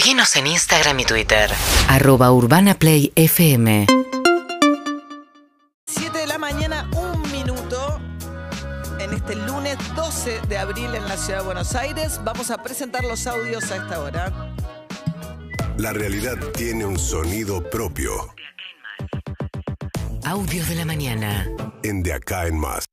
[0.00, 1.50] Seguinos en Instagram y Twitter.
[1.86, 3.86] Arroba Urbana Play FM.
[5.86, 8.00] 7 de la mañana, un minuto.
[8.98, 13.04] En este lunes 12 de abril en la ciudad de Buenos Aires, vamos a presentar
[13.04, 14.54] los audios a esta hora.
[15.76, 18.34] La realidad tiene un sonido propio.
[20.24, 21.46] Audios de la mañana.
[21.82, 22.89] En De Acá en Más.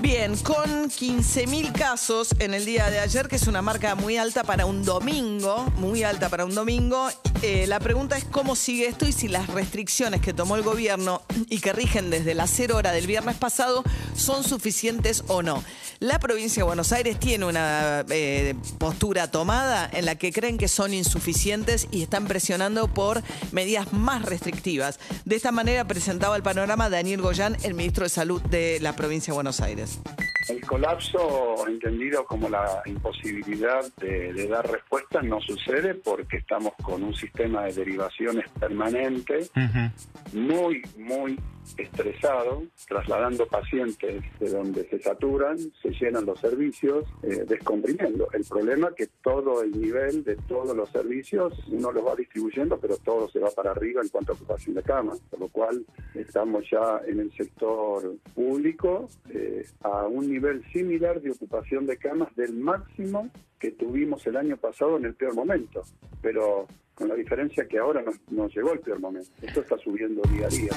[0.00, 4.44] Bien, con 15.000 casos en el día de ayer, que es una marca muy alta
[4.44, 7.10] para un domingo, muy alta para un domingo.
[7.42, 11.22] eh, la pregunta es cómo sigue esto y si las restricciones que tomó el gobierno
[11.48, 13.82] y que rigen desde la cero hora del viernes pasado
[14.14, 15.62] son suficientes o no.
[16.00, 20.68] La provincia de Buenos Aires tiene una eh, postura tomada en la que creen que
[20.68, 23.22] son insuficientes y están presionando por
[23.52, 24.98] medidas más restrictivas.
[25.26, 29.32] De esta manera presentaba el panorama Daniel Goyán, el ministro de Salud de la provincia
[29.32, 29.89] de Buenos Aires.
[30.48, 37.04] El colapso, entendido como la imposibilidad de, de dar respuesta, no sucede porque estamos con
[37.04, 39.48] un sistema de derivaciones permanente,
[40.32, 41.38] muy, muy
[41.76, 48.28] estresado, trasladando pacientes de donde se saturan, se llenan los servicios, eh, descomprimiendo.
[48.32, 52.78] El problema es que todo el nivel de todos los servicios uno los va distribuyendo,
[52.78, 55.84] pero todo se va para arriba en cuanto a ocupación de camas, por lo cual
[56.14, 62.34] estamos ya en el sector público eh, a un nivel similar de ocupación de camas
[62.36, 65.82] del máximo que tuvimos el año pasado en el peor momento,
[66.22, 66.66] pero
[67.08, 69.30] la diferencia que ahora no, no llegó el peor momento.
[69.42, 70.70] Esto está subiendo día a día.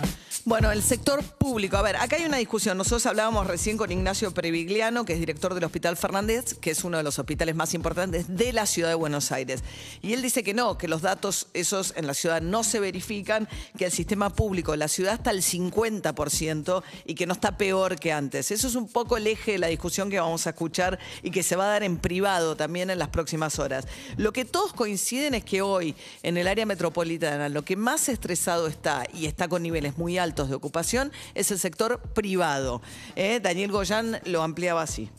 [0.46, 1.78] Bueno, el sector público.
[1.78, 2.78] A ver, acá hay una discusión.
[2.78, 6.98] Nosotros hablábamos recién con Ignacio Previgliano, que es director del Hospital Fernández, que es uno
[6.98, 9.64] de los hospitales más importantes de la ciudad de Buenos Aires.
[10.02, 13.48] Y él dice que no, que los datos esos en la ciudad no se verifican,
[13.78, 17.98] que el sistema público de la ciudad está al 50% y que no está peor
[17.98, 18.52] que antes.
[18.52, 21.44] Eso es un poco el eje de la discusión que vamos a escuchar y que
[21.44, 23.88] se va a dar en privado también en las próximas horas.
[24.18, 28.68] Lo que todos coinciden es que hoy en el área metropolitana lo que más estresado
[28.68, 32.82] está y está con niveles muy altos de ocupación es el sector privado.
[33.16, 33.40] ¿eh?
[33.42, 35.10] Daniel Goyán lo ampliaba así.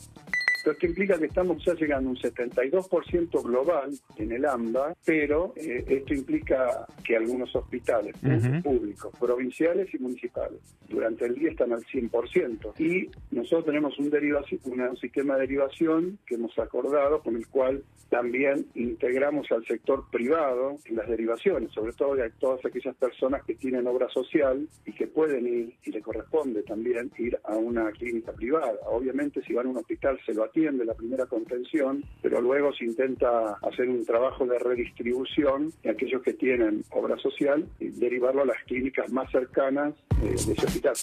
[0.71, 5.85] Esto implica que estamos ya llegando a un 72% global en el AMBA, pero eh,
[5.87, 8.15] esto implica que algunos hospitales
[8.63, 10.59] públicos, provinciales y municipales,
[10.89, 12.79] durante el día están al 100%.
[12.79, 18.67] Y nosotros tenemos un, un sistema de derivación que hemos acordado con el cual también
[18.75, 23.87] integramos al sector privado en las derivaciones, sobre todo de todas aquellas personas que tienen
[23.87, 28.75] obra social y que pueden ir, y le corresponde también ir a una clínica privada.
[28.85, 32.85] Obviamente si van a un hospital se lo atiende la primera contención, pero luego se
[32.85, 38.45] intenta hacer un trabajo de redistribución de aquellos que tienen obra social y derivarlo a
[38.45, 40.93] las clínicas más cercanas eh, de ese hospital.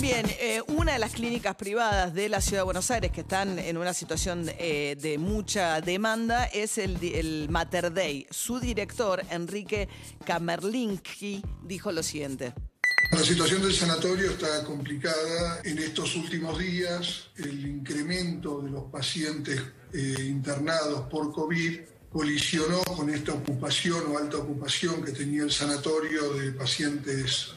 [0.00, 3.58] Bien, eh, una de las clínicas privadas de la ciudad de Buenos Aires que están
[3.58, 8.26] en una situación eh, de mucha demanda es el, el Mater Dei.
[8.30, 9.88] Su director, Enrique
[10.24, 12.54] Kamerlinski, dijo lo siguiente.
[13.12, 17.28] La situación del sanatorio está complicada en estos últimos días.
[17.36, 18.15] El incremento
[19.06, 19.62] pacientes
[19.92, 21.78] eh, internados por COVID
[22.10, 27.52] colisionó con esta ocupación o alta ocupación que tenía el sanatorio de pacientes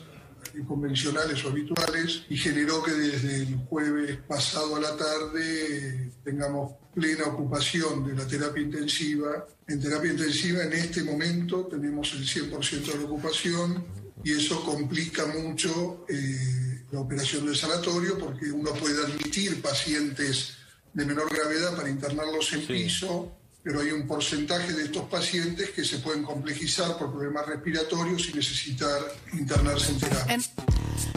[0.68, 7.26] convencionales o habituales y generó que desde el jueves pasado a la tarde tengamos plena
[7.26, 9.48] ocupación de la terapia intensiva.
[9.68, 13.86] En terapia intensiva en este momento tenemos el 100% de la ocupación
[14.24, 20.59] y eso complica mucho eh, la operación del sanatorio porque uno puede admitir pacientes
[21.00, 23.32] de menor gravedad para internarlos en piso,
[23.64, 28.34] pero hay un porcentaje de estos pacientes que se pueden complejizar por problemas respiratorios y
[28.34, 29.00] necesitar
[29.34, 30.34] internarse en terapia.
[30.36, 30.44] En-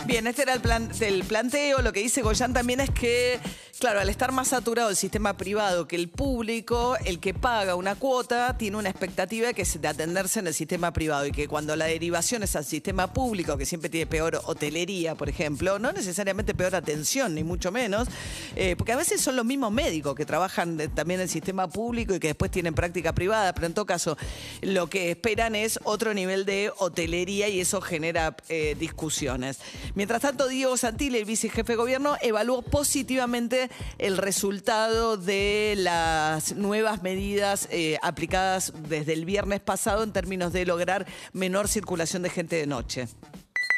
[0.06, 1.80] Bien, este era el, plan, el planteo.
[1.82, 3.38] Lo que dice Goyán también es que,
[3.78, 7.94] claro, al estar más saturado el sistema privado que el público, el que paga una
[7.96, 11.86] cuota tiene una expectativa que de atenderse en el sistema privado y que cuando la
[11.86, 16.74] derivación es al sistema público, que siempre tiene peor hotelería, por ejemplo, no necesariamente peor
[16.74, 18.08] atención, ni mucho menos,
[18.56, 22.14] eh, porque a veces son los mismos médicos que trabajan también en el sistema público
[22.14, 24.16] y que después tienen práctica privada, pero en todo caso
[24.60, 29.58] lo que esperan es otro nivel de hotelería y eso genera eh, discusiones.
[29.94, 37.02] Mientras tanto, Diego Santilli, el vicejefe de gobierno, evaluó positivamente el resultado de las nuevas
[37.02, 42.56] medidas eh, aplicadas desde el viernes pasado en términos de lograr menor circulación de gente
[42.56, 43.08] de noche.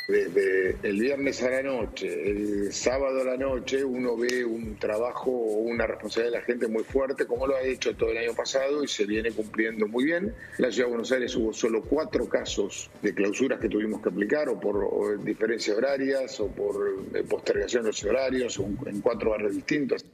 [0.06, 5.30] Desde el viernes a la noche, el sábado a la noche, uno ve un trabajo
[5.30, 8.34] o una responsabilidad de la gente muy fuerte, como lo ha hecho todo el año
[8.34, 10.34] pasado y se viene cumpliendo muy bien.
[10.58, 14.10] En la Ciudad de Buenos Aires hubo solo cuatro casos de clausuras que tuvimos que
[14.10, 19.54] aplicar, o por diferencias horarias, o por eh, postergación de los horarios, en cuatro barrios
[19.54, 20.04] distintos.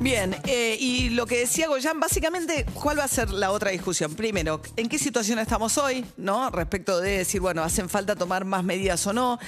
[0.00, 4.14] Bien, eh, y lo que decía Goyan, básicamente, ¿cuál va a ser la otra discusión?
[4.14, 6.06] Primero, ¿en qué situación estamos hoy?
[6.16, 6.48] ¿No?
[6.48, 9.38] Respecto de decir, bueno, ¿hacen falta tomar más medidas o no?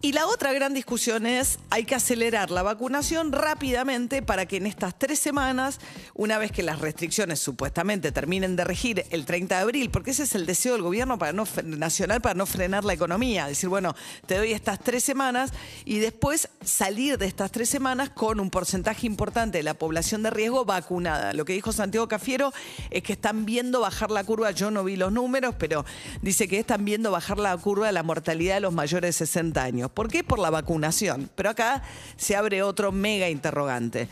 [0.00, 4.66] Y la otra gran discusión es, hay que acelerar la vacunación rápidamente para que en
[4.66, 5.80] estas tres semanas,
[6.14, 10.22] una vez que las restricciones supuestamente terminen de regir el 30 de abril, porque ese
[10.22, 13.96] es el deseo del gobierno para no, nacional para no frenar la economía, decir, bueno,
[14.26, 15.52] te doy estas tres semanas
[15.84, 20.30] y después salir de estas tres semanas con un porcentaje importante de la población de
[20.30, 21.32] riesgo vacunada.
[21.32, 22.52] Lo que dijo Santiago Cafiero
[22.90, 25.84] es que están viendo bajar la curva, yo no vi los números, pero
[26.22, 29.60] dice que están viendo bajar la curva de la mortalidad de los mayores de 60
[29.60, 29.87] años.
[29.88, 30.24] ¿Por qué?
[30.24, 31.30] Por la vacunación.
[31.34, 31.82] Pero acá
[32.16, 34.08] se abre otro mega interrogante.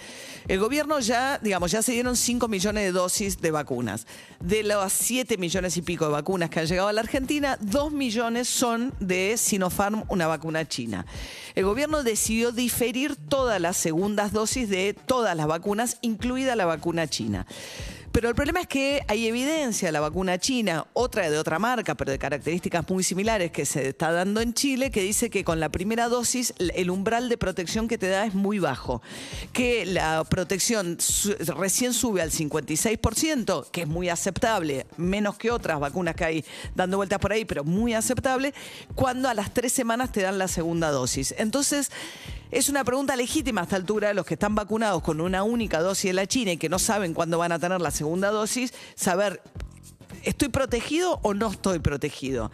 [0.48, 4.06] El gobierno ya, digamos, ya se dieron 5 millones de dosis de vacunas.
[4.40, 7.92] De los 7 millones y pico de vacunas que han llegado a la Argentina, 2
[7.92, 11.06] millones son de Sinopharm, una vacuna china.
[11.54, 17.06] El gobierno decidió diferir todas las segundas dosis de todas las vacunas, incluida la vacuna
[17.06, 17.46] china.
[18.16, 22.12] Pero el problema es que hay evidencia, la vacuna china, otra de otra marca, pero
[22.12, 25.68] de características muy similares que se está dando en Chile, que dice que con la
[25.68, 29.02] primera dosis el umbral de protección que te da es muy bajo.
[29.52, 30.96] Que la protección
[31.58, 36.96] recién sube al 56%, que es muy aceptable, menos que otras vacunas que hay dando
[36.96, 38.54] vueltas por ahí, pero muy aceptable,
[38.94, 41.34] cuando a las tres semanas te dan la segunda dosis.
[41.36, 41.90] Entonces,
[42.50, 44.14] es una pregunta legítima a esta altura.
[44.14, 47.14] Los que están vacunados con una única dosis de la China y que no saben
[47.14, 49.42] cuándo van a tener la segunda dosis, saber,
[50.26, 52.50] ¿estoy protegido o no estoy protegido?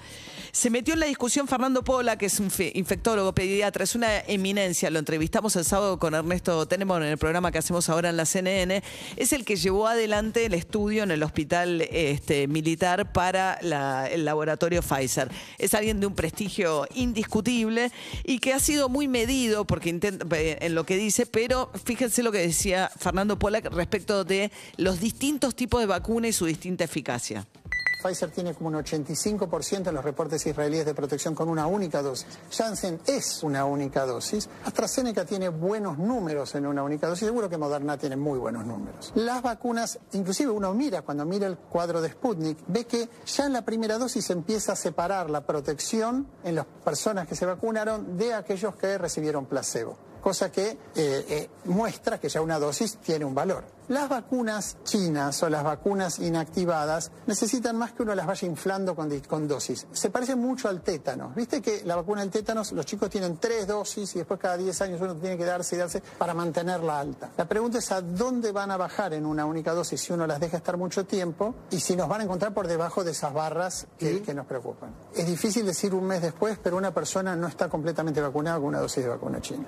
[0.52, 4.20] Se metió en la discusión Fernando Pola, que es un fe- infectólogo, pediatra, es una
[4.20, 8.18] eminencia, lo entrevistamos el sábado con Ernesto Tenemos en el programa que hacemos ahora en
[8.18, 8.82] la CNN,
[9.16, 13.54] es el que llevó adelante el estudio en el hospital este, militar para
[14.10, 15.30] el laboratorio Pfizer.
[15.58, 17.90] Es alguien de un prestigio indiscutible
[18.24, 22.30] y que ha sido muy medido porque intenta, en lo que dice, pero fíjense lo
[22.30, 27.46] que decía Fernando Pola respecto de los distintos tipos de vacuna y su distinta eficacia.
[28.02, 32.26] Pfizer tiene como un 85% en los reportes israelíes de protección con una única dosis.
[32.50, 34.48] Janssen es una única dosis.
[34.64, 37.26] AstraZeneca tiene buenos números en una única dosis.
[37.28, 39.12] Seguro que Moderna tiene muy buenos números.
[39.14, 43.52] Las vacunas, inclusive uno mira, cuando mira el cuadro de Sputnik, ve que ya en
[43.52, 48.34] la primera dosis empieza a separar la protección en las personas que se vacunaron de
[48.34, 53.34] aquellos que recibieron placebo cosa que eh, eh, muestra que ya una dosis tiene un
[53.34, 53.64] valor.
[53.88, 59.48] Las vacunas chinas o las vacunas inactivadas necesitan más que uno las vaya inflando con,
[59.48, 59.86] dosis.
[59.92, 61.32] Se parece mucho al tétano.
[61.34, 64.80] Viste que la vacuna del tétanos, los chicos tienen tres dosis y después cada 10
[64.82, 67.30] años uno tiene que darse y darse para mantenerla alta.
[67.36, 70.38] La pregunta es a dónde van a bajar en una única dosis si uno las
[70.38, 73.88] deja estar mucho tiempo y si nos van a encontrar por debajo de esas barras
[73.98, 74.94] que, que nos preocupan.
[75.14, 78.80] Es difícil decir un mes después, pero una persona no está completamente vacunada con una
[78.80, 79.66] dosis de vacuna china.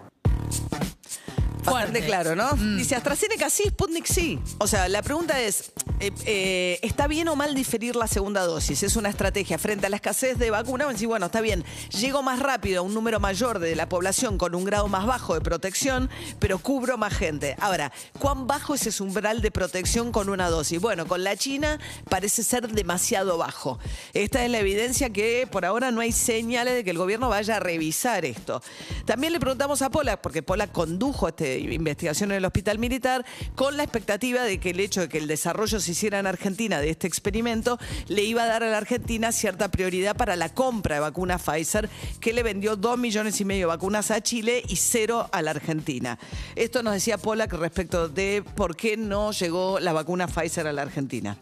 [0.50, 1.33] フッ。
[1.64, 2.06] Bastante Fuerte.
[2.06, 2.52] claro, ¿no?
[2.76, 4.38] Dice AstraZeneca sí, Sputnik sí.
[4.58, 8.82] O sea, la pregunta es, eh, eh, ¿está bien o mal diferir la segunda dosis?
[8.82, 10.88] Es una estrategia frente a la escasez de vacunas.
[10.88, 14.54] Decir, bueno, está bien, llego más rápido a un número mayor de la población con
[14.54, 17.56] un grado más bajo de protección, pero cubro más gente.
[17.58, 20.80] Ahora, ¿cuán bajo es ese umbral de protección con una dosis?
[20.80, 21.78] Bueno, con la China
[22.08, 23.78] parece ser demasiado bajo.
[24.12, 27.56] Esta es la evidencia que por ahora no hay señales de que el gobierno vaya
[27.56, 28.62] a revisar esto.
[29.06, 31.26] También le preguntamos a Pola, porque Pola condujo
[31.58, 33.24] investigación en el hospital militar,
[33.54, 36.80] con la expectativa de que el hecho de que el desarrollo se hiciera en Argentina
[36.80, 37.78] de este experimento
[38.08, 41.88] le iba a dar a la Argentina cierta prioridad para la compra de vacunas Pfizer,
[42.20, 45.52] que le vendió dos millones y medio de vacunas a Chile y cero a la
[45.52, 46.18] Argentina.
[46.56, 50.82] Esto nos decía Pola respecto de por qué no llegó la vacuna Pfizer a la
[50.82, 51.36] Argentina.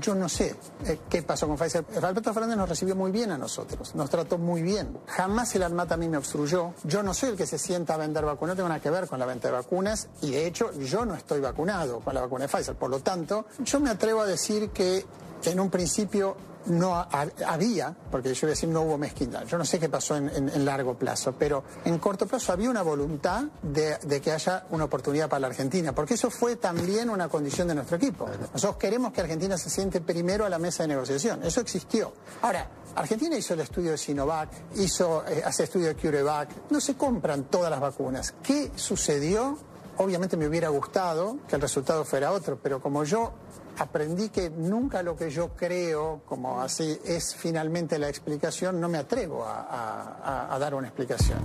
[0.00, 0.54] Yo no sé
[0.86, 1.84] eh, qué pasó con Pfizer.
[2.02, 4.98] Alberto Fernández nos recibió muy bien a nosotros, nos trató muy bien.
[5.06, 6.72] Jamás el ANMAT a mí me obstruyó.
[6.84, 9.06] Yo no soy el que se sienta a vender vacunas, no tengo nada que ver
[9.06, 12.46] con la venta de vacunas y de hecho yo no estoy vacunado con la vacuna
[12.46, 12.74] de Pfizer.
[12.76, 15.04] Por lo tanto, yo me atrevo a decir que
[15.44, 17.08] en un principio no ha-
[17.46, 19.44] había, porque yo voy a decir no hubo mezquindad.
[19.46, 22.70] Yo no sé qué pasó en, en- en largo plazo, pero en corto plazo había
[22.70, 27.10] una voluntad de, de que haya una oportunidad para la Argentina, porque eso fue también
[27.10, 28.28] una condición de nuestro equipo.
[28.52, 31.42] Nosotros queremos que Argentina se siente primero a la mesa de negociación.
[31.42, 32.12] Eso existió.
[32.42, 36.70] Ahora, Argentina hizo el estudio de Sinovac, hizo, eh, hace estudio de CureVac.
[36.70, 38.34] No se compran todas las vacunas.
[38.42, 39.58] ¿Qué sucedió?
[39.98, 43.32] Obviamente me hubiera gustado que el resultado fuera otro, pero como yo
[43.78, 48.98] aprendí que nunca lo que yo creo, como así es finalmente la explicación, no me
[48.98, 51.42] atrevo a, dar una explicación.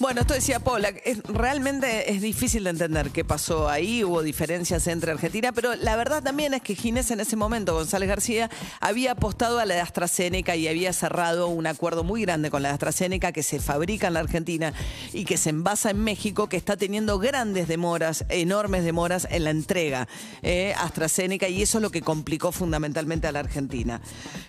[0.00, 4.86] Bueno, esto decía Paula, es- realmente es difícil de entender qué pasó ahí, hubo diferencias
[4.86, 9.12] entre Argentina, pero la verdad también es que Ginés en ese momento, González García, había
[9.12, 12.74] apostado a la de AstraZeneca y había cerrado un acuerdo muy grande con la de
[12.74, 14.72] AstraZeneca que se fabrica en la Argentina
[15.12, 19.50] y que se envasa en México, que está teniendo grandes demoras, enormes demoras en la
[19.50, 20.08] entrega
[20.42, 24.00] eh, AstraZeneca y eso es lo que complicó fundamentalmente a la Argentina.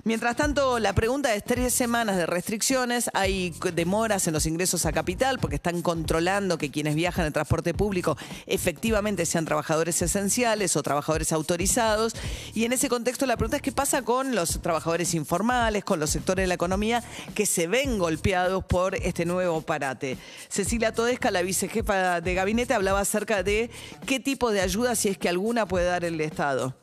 [0.06, 4.94] Mientras tanto, la pregunta es tres semanas de restricciones, hay demoras en los ingresos a
[4.94, 10.84] capital porque están controlando que quienes viajan en transporte público efectivamente sean trabajadores esenciales o
[10.84, 12.14] trabajadores autorizados.
[12.54, 16.10] Y en ese contexto la pregunta es qué pasa con los trabajadores informales, con los
[16.10, 17.04] sectores de la economía
[17.36, 20.18] que se ven golpeados por este nuevo parate.
[20.50, 23.70] Cecilia Todesca, la vicejefa de gabinete, hablaba acerca de
[24.06, 26.83] qué tipo de ayuda, si es que alguna, puede dar el Estado.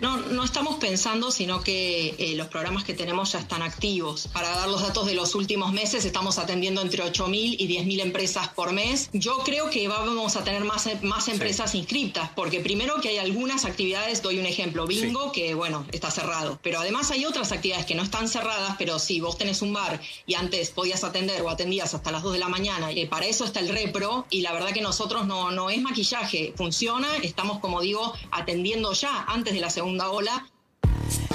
[0.00, 4.28] No, no estamos pensando, sino que eh, los programas que tenemos ya están activos.
[4.32, 8.48] Para dar los datos de los últimos meses, estamos atendiendo entre 8.000 y 10.000 empresas
[8.48, 9.08] por mes.
[9.14, 13.64] Yo creo que vamos a tener más, más empresas inscriptas, porque primero que hay algunas
[13.64, 16.58] actividades, doy un ejemplo, bingo, que bueno, está cerrado.
[16.62, 20.00] Pero además hay otras actividades que no están cerradas, pero si vos tenés un bar
[20.26, 23.46] y antes podías atender o atendías hasta las 2 de la mañana, eh, para eso
[23.46, 27.80] está el repro y la verdad que nosotros no, no es maquillaje, funciona, estamos como
[27.80, 29.85] digo atendiendo ya antes de la segunda
[30.18, 30.36] ola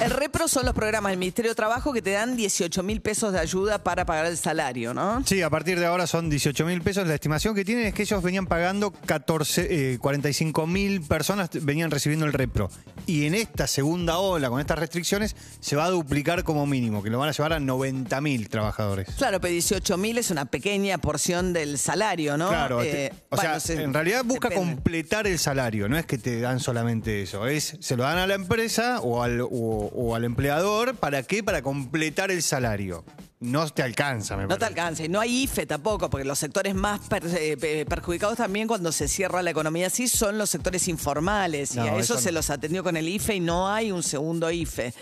[0.02, 3.32] El repro son los programas del Ministerio de Trabajo que te dan 18 mil pesos
[3.32, 5.22] de ayuda para pagar el salario, ¿no?
[5.24, 7.06] Sí, a partir de ahora son 18 mil pesos.
[7.06, 11.90] La estimación que tienen es que ellos venían pagando 14, eh, 45 mil personas venían
[11.90, 12.68] recibiendo el repro.
[13.06, 17.10] Y en esta segunda ola, con estas restricciones, se va a duplicar como mínimo, que
[17.10, 19.08] lo van a llevar a 90 mil trabajadores.
[19.16, 22.48] Claro, pero 18 mil es una pequeña porción del salario, ¿no?
[22.48, 24.74] Claro, Eh, te- o bueno, sea, se- en realidad busca depende.
[24.74, 28.26] completar el salario, no es que te dan solamente eso, es se lo dan a
[28.26, 29.48] la empresa o al, o,
[29.94, 31.42] o al empleador, ¿para qué?
[31.42, 33.04] Para completar el salario.
[33.40, 34.66] No te alcanza, me No te parece.
[34.80, 35.04] alcanza.
[35.04, 38.92] Y no hay IFE tampoco, porque los sectores más per- eh, pe- perjudicados también cuando
[38.92, 41.74] se cierra la economía así son los sectores informales.
[41.74, 42.36] No, y a eso, eso se no.
[42.38, 44.94] los atendió con el IFE y no hay un segundo IFE.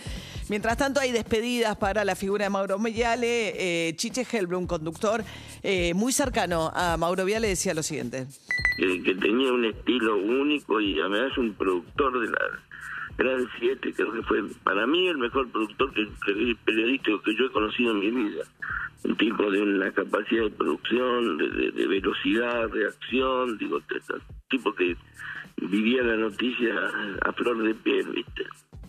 [0.49, 3.89] Mientras tanto, hay despedidas para la figura de Mauro Viale.
[3.89, 5.23] Eh, Chiche Helblum, conductor
[5.63, 8.27] eh, muy cercano a Mauro Viale, decía lo siguiente.
[8.79, 12.39] que, que tenía un estilo único y además un productor de la
[13.21, 17.45] Gran 7, creo que fue para mí el mejor productor que, que- periodístico que yo
[17.45, 18.45] he conocido en mi vida.
[19.05, 23.97] Un tipo de una capacidad de producción, de, de- de velocidad, reacción, digo, t-
[24.49, 24.97] tipo que
[25.59, 26.75] vivía la noticia
[27.21, 28.47] a flor de piel, ¿viste?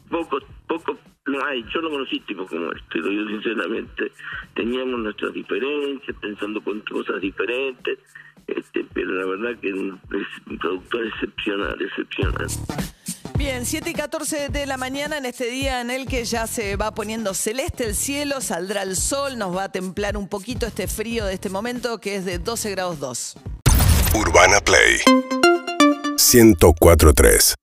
[0.10, 0.98] Poco, poco,
[1.28, 4.14] no hay, yo no conocí tipos como este, lo digo sinceramente.
[4.56, 8.00] Teníamos nuestras diferencias, pensando con cosas diferentes,
[8.48, 10.00] este, pero la verdad que es un
[10.58, 12.48] productor excepcional, excepcional.
[13.42, 16.76] Bien, 7 y 14 de la mañana en este día en el que ya se
[16.76, 20.86] va poniendo celeste el cielo, saldrá el sol, nos va a templar un poquito este
[20.88, 23.38] frío de este momento que es de 12 grados 2.
[24.14, 25.00] Urbana Play
[26.20, 27.56] 1043